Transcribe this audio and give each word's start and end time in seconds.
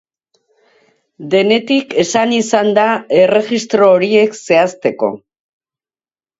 Denetik 1.33 1.93
esan 2.05 2.33
izan 2.39 2.73
da 2.79 2.87
erregistro 3.21 3.93
horiek 3.99 4.41
zehazteko. 4.43 5.15